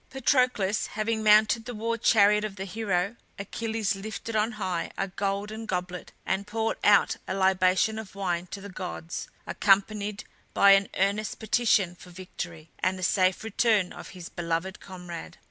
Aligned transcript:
Patroclus 0.09 0.87
having 0.87 1.21
mounted 1.21 1.65
the 1.65 1.75
war 1.75 1.95
chariot 1.95 2.43
of 2.43 2.55
the 2.55 2.65
hero, 2.65 3.17
Achilles 3.37 3.95
lifted 3.95 4.35
on 4.35 4.53
high 4.53 4.89
a 4.97 5.07
golden 5.09 5.67
goblet 5.67 6.11
and 6.25 6.47
poured 6.47 6.77
out 6.83 7.17
a 7.27 7.35
libation 7.35 7.99
of 7.99 8.15
wine 8.15 8.47
to 8.47 8.61
the 8.61 8.67
gods, 8.69 9.27
accompanied 9.45 10.23
by 10.55 10.71
an 10.71 10.87
earnest 10.97 11.37
petition 11.37 11.93
for 11.93 12.09
victory, 12.09 12.71
and 12.79 12.97
the 12.97 13.03
safe 13.03 13.43
return 13.43 13.93
of 13.93 14.09
his 14.09 14.27
beloved 14.27 14.79
comrade. 14.79 15.37